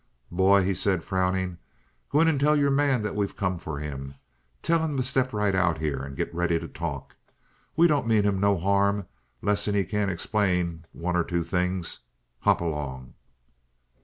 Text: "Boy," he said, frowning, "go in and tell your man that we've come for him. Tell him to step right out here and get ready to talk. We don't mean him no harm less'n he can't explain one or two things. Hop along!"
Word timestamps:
"Boy," 0.31 0.63
he 0.63 0.73
said, 0.73 1.03
frowning, 1.03 1.59
"go 2.09 2.21
in 2.21 2.27
and 2.27 2.39
tell 2.39 2.55
your 2.55 2.71
man 2.71 3.03
that 3.03 3.15
we've 3.15 3.35
come 3.37 3.59
for 3.59 3.77
him. 3.77 4.15
Tell 4.63 4.79
him 4.83 4.97
to 4.97 5.03
step 5.03 5.31
right 5.31 5.53
out 5.53 5.77
here 5.77 5.99
and 6.01 6.15
get 6.17 6.33
ready 6.33 6.57
to 6.57 6.67
talk. 6.67 7.17
We 7.75 7.85
don't 7.85 8.07
mean 8.07 8.23
him 8.23 8.39
no 8.39 8.57
harm 8.57 9.05
less'n 9.43 9.75
he 9.75 9.83
can't 9.83 10.09
explain 10.09 10.85
one 10.91 11.15
or 11.15 11.23
two 11.23 11.43
things. 11.43 11.99
Hop 12.39 12.61
along!" 12.61 13.13